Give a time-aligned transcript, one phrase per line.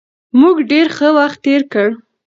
[0.39, 1.89] موږ ډېر ښه وخت تېر کړ.